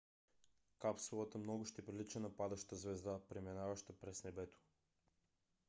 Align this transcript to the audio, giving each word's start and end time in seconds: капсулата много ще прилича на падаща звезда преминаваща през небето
капсулата 0.79 1.37
много 1.37 1.65
ще 1.65 1.85
прилича 1.85 2.19
на 2.19 2.29
падаща 2.29 2.75
звезда 2.75 3.19
преминаваща 3.29 3.93
през 3.93 4.23
небето 4.23 4.57